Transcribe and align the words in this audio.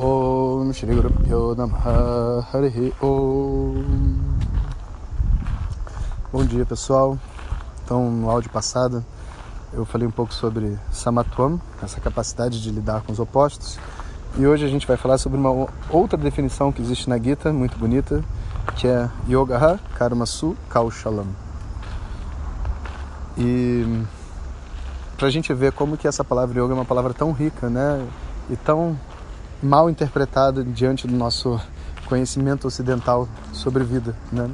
Om 0.00 0.72
Shri 0.72 0.94
Guru 0.94 1.56
Namaha 1.56 2.46
Harihi 2.52 2.94
Om 3.02 3.82
Bom 6.32 6.44
dia 6.44 6.64
pessoal, 6.64 7.18
então 7.84 8.08
no 8.08 8.30
áudio 8.30 8.48
passado 8.48 9.04
eu 9.72 9.84
falei 9.84 10.06
um 10.06 10.10
pouco 10.12 10.32
sobre 10.32 10.78
Samatwam, 10.92 11.60
essa 11.82 12.00
capacidade 12.00 12.62
de 12.62 12.70
lidar 12.70 13.02
com 13.02 13.10
os 13.10 13.18
opostos 13.18 13.76
e 14.38 14.46
hoje 14.46 14.64
a 14.64 14.68
gente 14.68 14.86
vai 14.86 14.96
falar 14.96 15.18
sobre 15.18 15.36
uma 15.36 15.66
outra 15.90 16.16
definição 16.16 16.70
que 16.70 16.80
existe 16.80 17.08
na 17.08 17.18
Gita, 17.18 17.52
muito 17.52 17.76
bonita, 17.76 18.22
que 18.76 18.86
é 18.86 19.10
Yogaha 19.28 19.80
Karmasu 19.96 20.56
Kaushalam. 20.70 21.26
E 23.36 24.04
para 25.16 25.26
a 25.26 25.30
gente 25.30 25.52
ver 25.52 25.72
como 25.72 25.96
que 25.96 26.06
essa 26.06 26.22
palavra 26.22 26.62
yoga 26.62 26.72
é 26.72 26.76
uma 26.76 26.84
palavra 26.84 27.12
tão 27.12 27.32
rica, 27.32 27.68
né? 27.68 28.06
E 28.48 28.54
tão 28.54 28.96
mal 29.62 29.90
interpretada 29.90 30.62
diante 30.62 31.06
do 31.06 31.14
nosso 31.14 31.60
conhecimento 32.06 32.66
ocidental 32.66 33.28
sobre 33.52 33.84
vida, 33.84 34.16
né? 34.32 34.50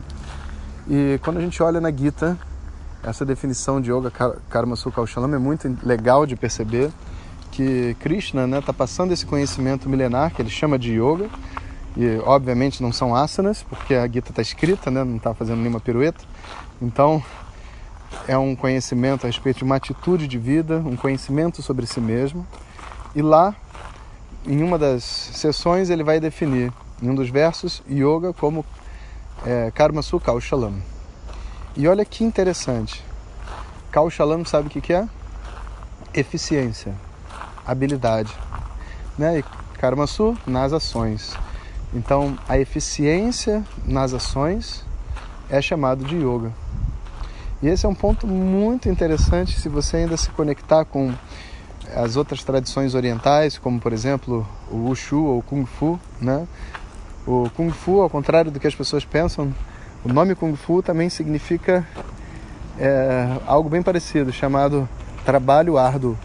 E 0.89 1.19
quando 1.23 1.39
a 1.39 1.41
gente 1.41 1.63
olha 1.63 1.81
na 1.81 1.91
Gita, 1.91 2.37
essa 3.03 3.25
definição 3.25 3.81
de 3.81 3.91
Yoga 3.91 4.11
Karma 4.49 4.77
Sukha 4.77 5.01
é 5.01 5.39
muito 5.39 5.77
legal 5.83 6.27
de 6.27 6.37
perceber 6.37 6.91
que 7.51 7.95
Krishna 8.01 8.45
está 8.45 8.57
né, 8.57 8.61
tá 8.61 8.73
passando 8.73 9.13
esse 9.13 9.25
conhecimento 9.25 9.89
milenar 9.89 10.35
que 10.35 10.43
ele 10.43 10.51
chama 10.51 10.79
de 10.79 10.93
Yoga 10.93 11.29
e 11.97 12.19
obviamente 12.25 12.83
não 12.83 12.93
são 12.93 13.15
asanas 13.15 13.63
porque 13.63 13.95
a 13.95 14.09
Gita 14.09 14.31
está 14.31 14.43
escrita, 14.43 14.91
né, 14.91 15.05
não 15.05 15.17
está 15.17 15.33
fazendo 15.33 15.59
nenhuma 15.59 15.81
pirueta. 15.81 16.25
Então 16.83 17.23
é 18.27 18.37
um 18.37 18.57
conhecimento 18.57 19.25
a 19.25 19.27
respeito 19.27 19.59
de 19.59 19.65
uma 19.65 19.77
atitude 19.77 20.27
de 20.27 20.39
vida, 20.39 20.79
um 20.79 20.97
conhecimento 20.97 21.63
sobre 21.63 21.87
si 21.87 22.01
mesmo. 22.01 22.47
E 23.15 23.23
lá, 23.23 23.55
em 24.47 24.63
uma 24.63 24.79
das 24.79 25.03
sessões, 25.05 25.91
ele 25.91 26.05
vai 26.05 26.21
definir, 26.21 26.73
em 27.03 27.09
um 27.09 27.15
dos 27.15 27.31
versos, 27.31 27.83
yoga 27.89 28.33
como 28.33 28.65
é, 29.45 29.71
karma 29.71 30.03
su 30.03 30.21
kaushalam. 30.21 30.75
E 31.77 31.89
olha 31.89 32.05
que 32.05 32.23
interessante. 32.23 33.03
Kaushalam 33.91 34.45
sabe 34.45 34.69
o 34.69 34.71
que, 34.71 34.81
que 34.81 34.93
é? 34.93 35.09
Eficiência, 36.13 36.95
habilidade. 37.67 38.33
Né? 39.19 39.39
E 39.39 39.45
karma 39.79 40.07
su, 40.07 40.37
nas 40.47 40.73
ações. 40.73 41.35
Então, 41.93 42.39
a 42.49 42.59
eficiência 42.59 43.65
nas 43.85 44.13
ações 44.13 44.85
é 45.49 45.61
chamado 45.63 46.05
de 46.05 46.17
yoga. 46.17 46.53
E 47.63 47.69
esse 47.69 47.87
é 47.87 47.89
um 47.89 47.95
ponto 47.95 48.27
muito 48.27 48.89
interessante 48.89 49.59
se 49.59 49.69
você 49.69 49.99
ainda 49.99 50.17
se 50.17 50.31
conectar 50.31 50.85
com 50.85 51.15
as 51.95 52.17
outras 52.17 52.43
tradições 52.43 52.95
orientais, 52.95 53.59
como 53.59 53.81
por 53.81 53.93
exemplo 53.93 54.47
o 54.71 54.77
Wushu 54.89 55.25
ou 55.25 55.43
Kung 55.43 55.65
Fu, 55.65 55.99
né? 56.21 56.47
O 57.27 57.49
Kung 57.57 57.71
Fu, 57.71 58.01
ao 58.01 58.11
contrário 58.11 58.51
do 58.51 58.61
que 58.61 58.67
as 58.67 58.75
pessoas 58.75 59.05
pensam, 59.05 59.55
o 60.05 60.13
nome 60.13 60.35
Kung 60.35 60.55
Fu 60.57 60.83
também 60.83 61.09
significa 61.09 61.87
é, 62.79 63.39
algo 63.47 63.69
bem 63.69 63.83
parecido, 63.83 64.33
chamado 64.33 64.89
trabalho 65.25 65.79
árduo. 65.79 66.19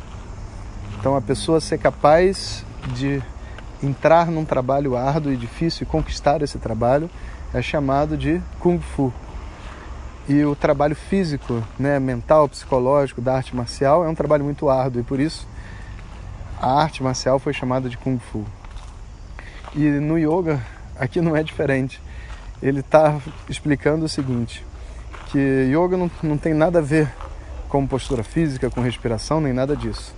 Então 0.99 1.15
a 1.15 1.21
pessoa 1.21 1.61
ser 1.61 1.77
capaz 1.77 2.65
de 2.93 3.21
entrar 3.81 4.27
num 4.27 4.43
trabalho 4.43 4.97
árduo 4.97 5.31
e 5.31 5.37
difícil 5.37 5.83
e 5.83 5.89
conquistar 5.89 6.41
esse 6.41 6.57
trabalho 6.57 7.09
é 7.53 7.61
chamado 7.61 8.17
de 8.17 8.41
Kung 8.59 8.79
Fu. 8.79 9.13
E 10.27 10.43
o 10.43 10.55
trabalho 10.55 10.95
físico, 10.95 11.63
né, 11.77 11.99
mental, 11.99 12.47
psicológico 12.49 13.21
da 13.21 13.35
arte 13.35 13.55
marcial 13.55 14.03
é 14.03 14.09
um 14.09 14.13
trabalho 14.13 14.43
muito 14.43 14.69
árduo 14.69 15.01
e 15.01 15.03
por 15.03 15.19
isso 15.19 15.47
a 16.61 16.81
arte 16.81 17.01
marcial 17.01 17.39
foi 17.39 17.53
chamada 17.53 17.87
de 17.89 17.97
Kung 17.97 18.19
Fu. 18.19 18.45
E 19.73 19.79
no 19.79 20.17
yoga 20.17 20.61
aqui 20.97 21.21
não 21.21 21.35
é 21.35 21.41
diferente. 21.41 22.01
Ele 22.61 22.81
está 22.81 23.17
explicando 23.47 24.05
o 24.05 24.09
seguinte, 24.09 24.65
que 25.27 25.39
yoga 25.71 25.95
não, 25.95 26.11
não 26.21 26.37
tem 26.37 26.53
nada 26.53 26.79
a 26.79 26.81
ver 26.81 27.09
com 27.69 27.87
postura 27.87 28.23
física, 28.23 28.69
com 28.69 28.81
respiração, 28.81 29.39
nem 29.39 29.53
nada 29.53 29.75
disso. 29.75 30.13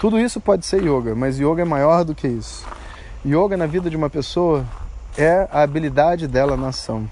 Tudo 0.00 0.18
isso 0.18 0.40
pode 0.40 0.66
ser 0.66 0.82
yoga, 0.82 1.14
mas 1.14 1.38
yoga 1.38 1.62
é 1.62 1.64
maior 1.64 2.04
do 2.04 2.14
que 2.14 2.26
isso. 2.26 2.66
Yoga 3.24 3.56
na 3.56 3.66
vida 3.66 3.88
de 3.88 3.96
uma 3.96 4.10
pessoa 4.10 4.64
é 5.16 5.48
a 5.52 5.62
habilidade 5.62 6.26
dela 6.26 6.56
na 6.56 6.68
ação. 6.68 7.08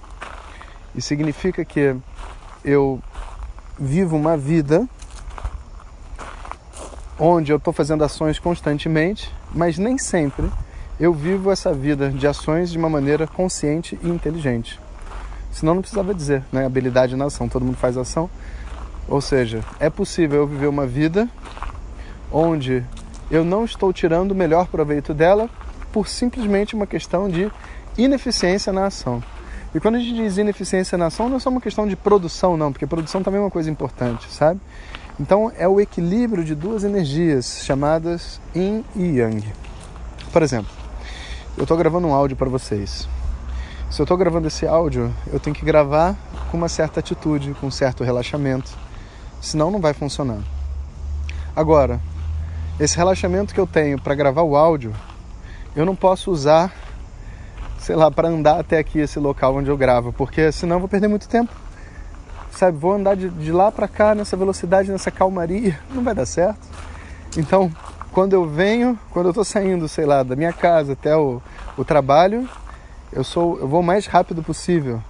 E 0.94 1.00
significa 1.00 1.64
que 1.64 1.94
eu 2.64 3.00
vivo 3.78 4.16
uma 4.16 4.36
vida 4.36 4.88
onde 7.18 7.52
eu 7.52 7.56
estou 7.56 7.72
fazendo 7.72 8.04
ações 8.04 8.38
constantemente, 8.38 9.32
mas 9.54 9.78
nem 9.78 9.98
sempre 9.98 10.50
eu 10.98 11.12
vivo 11.12 11.50
essa 11.50 11.72
vida 11.72 12.10
de 12.10 12.26
ações 12.26 12.70
de 12.70 12.78
uma 12.78 12.88
maneira 12.88 13.26
consciente 13.26 13.98
e 14.02 14.08
inteligente. 14.08 14.80
Senão 15.50 15.74
não 15.74 15.82
precisava 15.82 16.14
dizer, 16.14 16.42
né? 16.52 16.66
Habilidade 16.66 17.16
na 17.16 17.26
ação, 17.26 17.48
todo 17.48 17.64
mundo 17.64 17.76
faz 17.76 17.96
ação. 17.96 18.28
Ou 19.08 19.20
seja, 19.20 19.60
é 19.78 19.88
possível 19.88 20.40
eu 20.40 20.46
viver 20.46 20.66
uma 20.66 20.86
vida 20.86 21.28
onde 22.32 22.82
eu 23.30 23.44
não 23.44 23.64
estou 23.64 23.92
tirando 23.92 24.32
o 24.32 24.34
melhor 24.34 24.66
proveito 24.66 25.14
dela 25.14 25.48
por 25.92 26.08
simplesmente 26.08 26.74
uma 26.74 26.86
questão 26.86 27.28
de 27.28 27.50
ineficiência 27.96 28.72
na 28.72 28.86
ação. 28.86 29.22
E 29.74 29.80
quando 29.80 29.96
a 29.96 29.98
gente 29.98 30.14
diz 30.14 30.36
ineficiência 30.36 30.96
na 30.96 31.06
ação, 31.06 31.28
não 31.28 31.36
é 31.36 31.40
só 31.40 31.50
uma 31.50 31.60
questão 31.60 31.86
de 31.86 31.96
produção, 31.96 32.56
não, 32.56 32.72
porque 32.72 32.86
produção 32.86 33.22
também 33.22 33.40
é 33.40 33.42
uma 33.42 33.50
coisa 33.50 33.70
importante, 33.70 34.30
sabe? 34.32 34.60
Então 35.18 35.52
é 35.56 35.68
o 35.68 35.80
equilíbrio 35.80 36.44
de 36.44 36.54
duas 36.54 36.82
energias 36.82 37.62
chamadas 37.64 38.40
Yin 38.54 38.84
e 38.96 39.18
Yang. 39.18 39.52
Por 40.32 40.42
exemplo, 40.42 40.70
eu 41.56 41.62
estou 41.62 41.76
gravando 41.76 42.08
um 42.08 42.14
áudio 42.14 42.36
para 42.36 42.48
vocês. 42.48 43.08
Se 43.90 44.00
eu 44.00 44.04
estou 44.04 44.16
gravando 44.16 44.48
esse 44.48 44.66
áudio, 44.66 45.14
eu 45.32 45.38
tenho 45.38 45.54
que 45.54 45.64
gravar 45.64 46.16
com 46.50 46.56
uma 46.56 46.68
certa 46.68 46.98
atitude, 47.00 47.54
com 47.60 47.68
um 47.68 47.70
certo 47.70 48.02
relaxamento, 48.02 48.72
senão 49.40 49.70
não 49.70 49.80
vai 49.80 49.94
funcionar. 49.94 50.40
Agora, 51.54 52.00
esse 52.80 52.96
relaxamento 52.96 53.54
que 53.54 53.60
eu 53.60 53.66
tenho 53.66 54.00
para 54.00 54.16
gravar 54.16 54.42
o 54.42 54.56
áudio, 54.56 54.92
eu 55.76 55.86
não 55.86 55.94
posso 55.94 56.32
usar 56.32 56.72
sei 57.84 57.94
lá, 57.94 58.10
para 58.10 58.28
andar 58.28 58.58
até 58.58 58.78
aqui, 58.78 58.98
esse 58.98 59.18
local 59.18 59.54
onde 59.56 59.68
eu 59.68 59.76
gravo, 59.76 60.10
porque 60.10 60.50
senão 60.50 60.76
eu 60.76 60.80
vou 60.80 60.88
perder 60.88 61.06
muito 61.06 61.28
tempo. 61.28 61.52
Sabe, 62.54 62.78
vou 62.78 62.92
andar 62.92 63.16
de, 63.16 63.28
de 63.28 63.50
lá 63.50 63.72
para 63.72 63.88
cá 63.88 64.14
nessa 64.14 64.36
velocidade, 64.36 64.90
nessa 64.90 65.10
calmaria, 65.10 65.78
não 65.90 66.04
vai 66.04 66.14
dar 66.14 66.26
certo. 66.26 66.60
Então, 67.36 67.70
quando 68.12 68.32
eu 68.32 68.46
venho, 68.46 68.98
quando 69.10 69.26
eu 69.26 69.30
estou 69.30 69.44
saindo, 69.44 69.88
sei 69.88 70.06
lá, 70.06 70.22
da 70.22 70.36
minha 70.36 70.52
casa 70.52 70.92
até 70.92 71.16
o, 71.16 71.42
o 71.76 71.84
trabalho, 71.84 72.48
eu 73.12 73.24
sou, 73.24 73.58
eu 73.58 73.66
vou 73.66 73.80
o 73.80 73.82
mais 73.82 74.06
rápido 74.06 74.40
possível. 74.40 75.02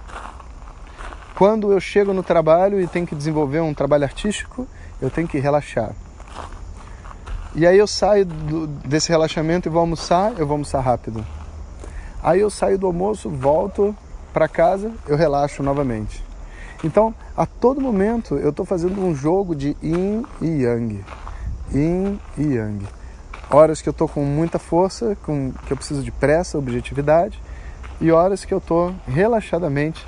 Quando 1.35 1.71
eu 1.71 1.79
chego 1.79 2.13
no 2.13 2.23
trabalho 2.23 2.81
e 2.81 2.87
tenho 2.87 3.05
que 3.05 3.13
desenvolver 3.13 3.59
um 3.59 3.73
trabalho 3.73 4.05
artístico, 4.05 4.67
eu 4.99 5.11
tenho 5.11 5.27
que 5.27 5.37
relaxar. 5.37 5.91
E 7.53 7.67
aí 7.67 7.77
eu 7.77 7.87
saio 7.87 8.25
do, 8.25 8.67
desse 8.67 9.09
relaxamento 9.09 9.69
e 9.69 9.71
vou 9.71 9.81
almoçar, 9.81 10.33
eu 10.37 10.47
vou 10.47 10.55
almoçar 10.55 10.79
rápido. 10.81 11.23
Aí 12.23 12.39
eu 12.39 12.49
saio 12.49 12.77
do 12.77 12.87
almoço, 12.87 13.29
volto 13.29 13.95
para 14.33 14.47
casa, 14.47 14.91
eu 15.07 15.15
relaxo 15.15 15.61
novamente. 15.61 16.23
Então, 16.85 17.15
a 17.35 17.47
todo 17.47 17.81
momento 17.81 18.37
eu 18.37 18.51
estou 18.51 18.63
fazendo 18.63 19.03
um 19.03 19.15
jogo 19.15 19.55
de 19.55 19.75
yin 19.81 20.23
e 20.39 20.61
yang. 20.61 21.03
Yin 21.73 22.19
e 22.37 22.43
yang. 22.43 22.85
Horas 23.49 23.81
que 23.81 23.89
eu 23.89 23.91
estou 23.91 24.07
com 24.07 24.23
muita 24.23 24.59
força, 24.59 25.17
com, 25.25 25.51
que 25.65 25.73
eu 25.73 25.77
preciso 25.77 26.03
de 26.03 26.11
pressa, 26.11 26.59
objetividade, 26.59 27.41
e 27.99 28.11
horas 28.11 28.45
que 28.45 28.53
eu 28.53 28.59
estou 28.59 28.93
relaxadamente 29.07 30.05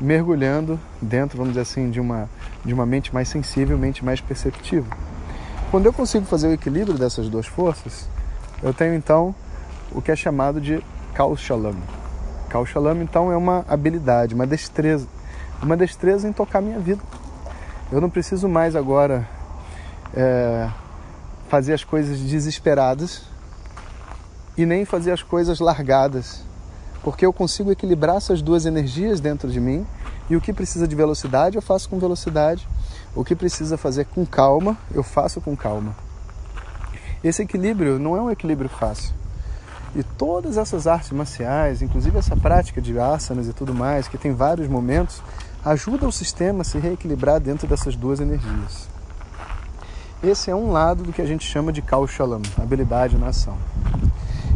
mergulhando 0.00 0.80
dentro, 1.00 1.36
vamos 1.36 1.52
dizer 1.52 1.60
assim, 1.60 1.90
de 1.90 2.00
uma, 2.00 2.26
de 2.64 2.72
uma 2.72 2.86
mente 2.86 3.12
mais 3.12 3.28
sensível, 3.28 3.76
mente 3.76 4.02
mais 4.02 4.18
perceptiva. 4.22 4.86
Quando 5.70 5.84
eu 5.84 5.92
consigo 5.92 6.24
fazer 6.24 6.48
o 6.48 6.52
equilíbrio 6.54 6.96
dessas 6.96 7.28
duas 7.28 7.46
forças, 7.46 8.08
eu 8.62 8.72
tenho 8.72 8.94
então 8.94 9.34
o 9.92 10.00
que 10.00 10.10
é 10.10 10.16
chamado 10.16 10.58
de 10.58 10.82
Kaushalam. 11.12 11.76
Kaushalam, 12.48 13.02
então, 13.02 13.30
é 13.30 13.36
uma 13.36 13.62
habilidade, 13.68 14.34
uma 14.34 14.46
destreza. 14.46 15.06
Uma 15.64 15.78
destreza 15.78 16.28
em 16.28 16.32
tocar 16.32 16.60
minha 16.60 16.78
vida. 16.78 17.02
Eu 17.90 17.98
não 17.98 18.10
preciso 18.10 18.46
mais 18.46 18.76
agora 18.76 19.26
é, 20.14 20.68
fazer 21.48 21.72
as 21.72 21.82
coisas 21.82 22.18
desesperadas 22.18 23.22
e 24.58 24.66
nem 24.66 24.84
fazer 24.84 25.10
as 25.10 25.22
coisas 25.22 25.60
largadas, 25.60 26.42
porque 27.02 27.24
eu 27.24 27.32
consigo 27.32 27.72
equilibrar 27.72 28.16
essas 28.16 28.42
duas 28.42 28.66
energias 28.66 29.20
dentro 29.20 29.50
de 29.50 29.58
mim 29.58 29.86
e 30.28 30.36
o 30.36 30.40
que 30.40 30.52
precisa 30.52 30.86
de 30.86 30.94
velocidade 30.94 31.56
eu 31.56 31.62
faço 31.62 31.88
com 31.88 31.98
velocidade, 31.98 32.68
o 33.14 33.24
que 33.24 33.34
precisa 33.34 33.78
fazer 33.78 34.04
com 34.04 34.26
calma 34.26 34.76
eu 34.92 35.02
faço 35.02 35.40
com 35.40 35.56
calma. 35.56 35.96
Esse 37.22 37.42
equilíbrio 37.42 37.98
não 37.98 38.14
é 38.14 38.20
um 38.20 38.30
equilíbrio 38.30 38.68
fácil. 38.68 39.14
E 39.96 40.02
todas 40.02 40.56
essas 40.56 40.86
artes 40.86 41.12
marciais, 41.12 41.80
inclusive 41.80 42.18
essa 42.18 42.36
prática 42.36 42.82
de 42.82 42.98
asanas 42.98 43.46
e 43.46 43.52
tudo 43.52 43.72
mais, 43.72 44.08
que 44.08 44.18
tem 44.18 44.34
vários 44.34 44.66
momentos, 44.66 45.22
ajuda 45.64 46.06
o 46.06 46.12
sistema 46.12 46.60
a 46.60 46.64
se 46.64 46.78
reequilibrar 46.78 47.40
dentro 47.40 47.66
dessas 47.66 47.96
duas 47.96 48.20
energias. 48.20 48.88
Esse 50.22 50.50
é 50.50 50.54
um 50.54 50.70
lado 50.70 51.02
do 51.02 51.12
que 51.12 51.22
a 51.22 51.26
gente 51.26 51.46
chama 51.46 51.72
de 51.72 51.82
Kaushalam, 51.82 52.42
habilidade 52.60 53.16
na 53.16 53.28
ação. 53.28 53.56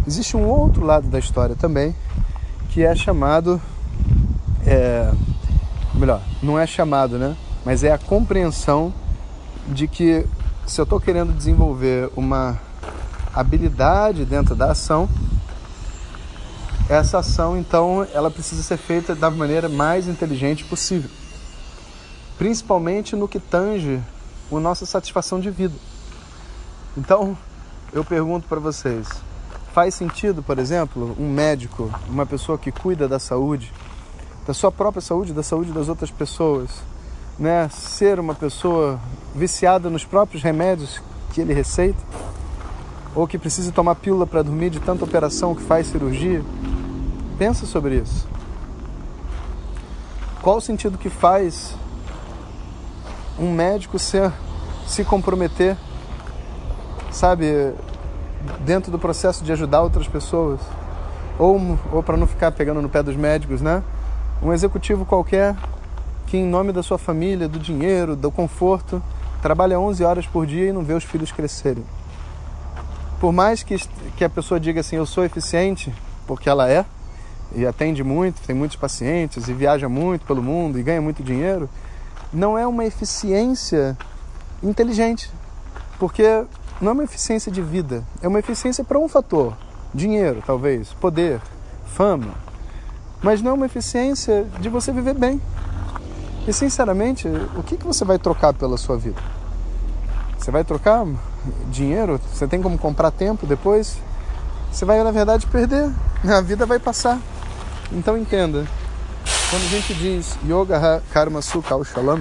Existe 0.06 0.36
um 0.36 0.46
outro 0.46 0.84
lado 0.84 1.08
da 1.08 1.18
história 1.18 1.54
também, 1.54 1.94
que 2.70 2.82
é 2.82 2.94
chamado. 2.94 3.60
É, 4.66 5.10
melhor, 5.94 6.22
não 6.42 6.58
é 6.58 6.66
chamado, 6.66 7.18
né? 7.18 7.36
Mas 7.64 7.84
é 7.84 7.92
a 7.92 7.98
compreensão 7.98 8.92
de 9.66 9.86
que 9.86 10.26
se 10.66 10.80
eu 10.80 10.84
estou 10.84 11.00
querendo 11.00 11.32
desenvolver 11.34 12.10
uma 12.16 12.58
habilidade 13.34 14.24
dentro 14.24 14.54
da 14.54 14.72
ação, 14.72 15.08
essa 16.88 17.18
ação 17.18 17.56
então 17.58 18.06
ela 18.14 18.30
precisa 18.30 18.62
ser 18.62 18.78
feita 18.78 19.14
da 19.14 19.30
maneira 19.30 19.68
mais 19.68 20.08
inteligente 20.08 20.64
possível, 20.64 21.10
principalmente 22.38 23.14
no 23.14 23.28
que 23.28 23.38
tange 23.38 24.00
a 24.50 24.58
nossa 24.58 24.86
satisfação 24.86 25.38
de 25.38 25.50
vida. 25.50 25.74
Então, 26.96 27.36
eu 27.92 28.02
pergunto 28.02 28.48
para 28.48 28.58
vocês, 28.58 29.06
faz 29.74 29.94
sentido, 29.94 30.42
por 30.42 30.58
exemplo, 30.58 31.14
um 31.18 31.30
médico, 31.30 31.92
uma 32.08 32.24
pessoa 32.24 32.56
que 32.56 32.72
cuida 32.72 33.06
da 33.06 33.18
saúde, 33.18 33.72
da 34.46 34.54
sua 34.54 34.72
própria 34.72 35.02
saúde, 35.02 35.34
da 35.34 35.42
saúde 35.42 35.72
das 35.72 35.88
outras 35.88 36.10
pessoas, 36.10 36.70
né, 37.38 37.68
ser 37.68 38.18
uma 38.18 38.34
pessoa 38.34 38.98
viciada 39.34 39.90
nos 39.90 40.04
próprios 40.04 40.42
remédios 40.42 41.02
que 41.34 41.40
ele 41.42 41.52
receita, 41.52 42.02
ou 43.14 43.26
que 43.28 43.38
precisa 43.38 43.70
tomar 43.70 43.94
pílula 43.96 44.26
para 44.26 44.42
dormir 44.42 44.70
de 44.70 44.80
tanta 44.80 45.04
operação 45.04 45.54
que 45.54 45.62
faz 45.62 45.86
cirurgia? 45.88 46.42
Pensa 47.38 47.66
sobre 47.66 47.98
isso. 47.98 48.26
Qual 50.42 50.56
o 50.56 50.60
sentido 50.60 50.98
que 50.98 51.08
faz 51.08 51.74
um 53.38 53.52
médico 53.52 53.96
se, 53.96 54.18
se 54.86 55.04
comprometer, 55.04 55.76
sabe, 57.12 57.72
dentro 58.60 58.90
do 58.90 58.98
processo 58.98 59.44
de 59.44 59.52
ajudar 59.52 59.82
outras 59.82 60.08
pessoas? 60.08 60.60
Ou, 61.38 61.78
ou 61.92 62.02
para 62.02 62.16
não 62.16 62.26
ficar 62.26 62.50
pegando 62.50 62.82
no 62.82 62.88
pé 62.88 63.04
dos 63.04 63.14
médicos, 63.14 63.60
né? 63.60 63.84
Um 64.42 64.52
executivo 64.52 65.04
qualquer 65.04 65.54
que, 66.26 66.36
em 66.36 66.44
nome 66.44 66.72
da 66.72 66.82
sua 66.82 66.98
família, 66.98 67.48
do 67.48 67.58
dinheiro, 67.58 68.16
do 68.16 68.32
conforto, 68.32 69.00
trabalha 69.40 69.78
11 69.78 70.02
horas 70.02 70.26
por 70.26 70.44
dia 70.44 70.70
e 70.70 70.72
não 70.72 70.82
vê 70.82 70.94
os 70.94 71.04
filhos 71.04 71.30
crescerem. 71.30 71.84
Por 73.20 73.32
mais 73.32 73.62
que, 73.62 73.76
que 74.16 74.24
a 74.24 74.28
pessoa 74.30 74.58
diga 74.58 74.80
assim, 74.80 74.96
eu 74.96 75.06
sou 75.06 75.24
eficiente, 75.24 75.92
porque 76.26 76.48
ela 76.48 76.68
é, 76.68 76.84
e 77.54 77.66
atende 77.66 78.04
muito, 78.04 78.42
tem 78.42 78.54
muitos 78.54 78.76
pacientes 78.76 79.48
e 79.48 79.52
viaja 79.52 79.88
muito 79.88 80.26
pelo 80.26 80.42
mundo 80.42 80.78
e 80.78 80.82
ganha 80.82 81.00
muito 81.00 81.22
dinheiro, 81.22 81.68
não 82.32 82.58
é 82.58 82.66
uma 82.66 82.84
eficiência 82.84 83.96
inteligente, 84.62 85.30
porque 85.98 86.44
não 86.80 86.90
é 86.90 86.94
uma 86.94 87.04
eficiência 87.04 87.50
de 87.50 87.62
vida, 87.62 88.04
é 88.22 88.28
uma 88.28 88.38
eficiência 88.38 88.84
para 88.84 88.98
um 88.98 89.08
fator, 89.08 89.56
dinheiro, 89.94 90.42
talvez, 90.46 90.92
poder, 90.94 91.40
fama, 91.86 92.34
mas 93.22 93.42
não 93.42 93.52
é 93.52 93.54
uma 93.54 93.66
eficiência 93.66 94.46
de 94.60 94.68
você 94.68 94.92
viver 94.92 95.14
bem. 95.14 95.40
E 96.46 96.52
sinceramente, 96.52 97.28
o 97.56 97.62
que, 97.62 97.76
que 97.76 97.86
você 97.86 98.04
vai 98.04 98.18
trocar 98.18 98.54
pela 98.54 98.76
sua 98.76 98.96
vida? 98.96 99.20
Você 100.38 100.50
vai 100.50 100.64
trocar 100.64 101.06
dinheiro? 101.70 102.18
Você 102.32 102.46
tem 102.46 102.62
como 102.62 102.78
comprar 102.78 103.10
tempo 103.10 103.46
depois? 103.46 103.98
Você 104.72 104.84
vai, 104.84 105.02
na 105.02 105.10
verdade, 105.10 105.46
perder. 105.46 105.90
A 106.26 106.40
vida 106.40 106.64
vai 106.64 106.78
passar. 106.78 107.18
Então 107.90 108.18
entenda, 108.18 108.66
quando 109.48 109.62
a 109.62 109.68
gente 109.68 109.94
diz 109.94 110.36
Yoga 110.44 111.02
Karma 111.10 111.40
Sukha 111.40 111.82
Shalom, 111.82 112.20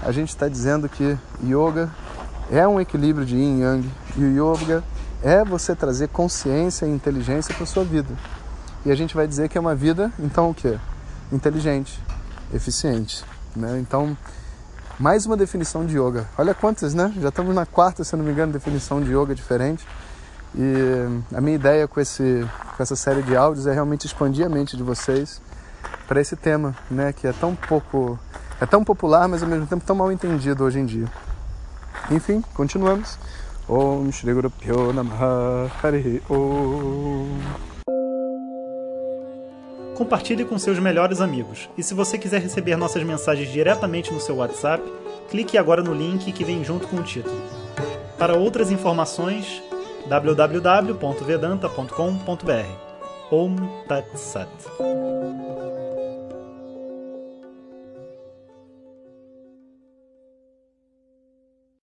a 0.00 0.12
gente 0.12 0.28
está 0.28 0.48
dizendo 0.48 0.88
que 0.88 1.18
yoga 1.44 1.90
é 2.52 2.66
um 2.68 2.80
equilíbrio 2.80 3.26
de 3.26 3.34
yin 3.34 3.62
yang 3.62 3.90
e 4.16 4.22
o 4.22 4.52
yoga 4.52 4.84
é 5.24 5.44
você 5.44 5.74
trazer 5.74 6.06
consciência 6.08 6.86
e 6.86 6.90
inteligência 6.90 7.52
para 7.52 7.66
sua 7.66 7.82
vida. 7.82 8.14
E 8.84 8.92
a 8.92 8.94
gente 8.94 9.16
vai 9.16 9.26
dizer 9.26 9.48
que 9.48 9.58
é 9.58 9.60
uma 9.60 9.74
vida, 9.74 10.12
então 10.20 10.50
o 10.50 10.54
que? 10.54 10.78
Inteligente, 11.32 12.00
eficiente. 12.54 13.24
Né? 13.56 13.80
Então, 13.80 14.16
mais 15.00 15.26
uma 15.26 15.36
definição 15.36 15.84
de 15.84 15.98
yoga. 15.98 16.28
Olha 16.38 16.54
quantas, 16.54 16.94
né? 16.94 17.12
Já 17.20 17.30
estamos 17.30 17.52
na 17.52 17.66
quarta, 17.66 18.04
se 18.04 18.14
não 18.14 18.24
me 18.24 18.30
engano, 18.30 18.52
definição 18.52 19.02
de 19.02 19.12
yoga 19.12 19.34
diferente. 19.34 19.84
E 20.54 21.34
a 21.34 21.40
minha 21.40 21.56
ideia 21.56 21.86
com, 21.86 22.00
esse, 22.00 22.46
com 22.76 22.82
essa 22.82 22.96
série 22.96 23.22
de 23.22 23.36
áudios 23.36 23.66
é 23.66 23.72
realmente 23.72 24.06
expandir 24.06 24.46
a 24.46 24.48
mente 24.48 24.76
de 24.76 24.82
vocês 24.82 25.40
para 26.06 26.20
esse 26.20 26.36
tema, 26.36 26.74
né, 26.90 27.12
que 27.12 27.26
é 27.26 27.32
tão 27.32 27.54
pouco, 27.54 28.18
é 28.60 28.66
tão 28.66 28.84
popular, 28.84 29.28
mas 29.28 29.42
ao 29.42 29.48
mesmo 29.48 29.66
tempo 29.66 29.84
tão 29.84 29.96
mal 29.96 30.10
entendido 30.10 30.64
hoje 30.64 30.78
em 30.78 30.86
dia. 30.86 31.06
Enfim, 32.10 32.42
continuamos. 32.54 33.18
Om 33.68 34.12
Shri 34.12 34.32
Guru 34.32 34.48
Pyo 34.50 34.92
Namaha 34.92 35.68
Hari 35.82 36.22
Om. 36.30 37.26
Compartilhe 39.96 40.44
com 40.44 40.56
seus 40.58 40.78
melhores 40.78 41.20
amigos. 41.20 41.68
E 41.76 41.82
se 41.82 41.94
você 41.94 42.16
quiser 42.16 42.40
receber 42.40 42.76
nossas 42.76 43.02
mensagens 43.02 43.50
diretamente 43.50 44.12
no 44.12 44.20
seu 44.20 44.36
WhatsApp, 44.36 44.84
clique 45.30 45.58
agora 45.58 45.82
no 45.82 45.92
link 45.92 46.30
que 46.30 46.44
vem 46.44 46.62
junto 46.62 46.86
com 46.86 46.96
o 46.96 47.02
título. 47.02 47.42
Para 48.16 48.34
outras 48.34 48.70
informações, 48.70 49.62
www.vedanta.com.br. 50.08 52.66
Om 53.30 53.56
Tat 53.88 54.04
Sat. 54.14 55.05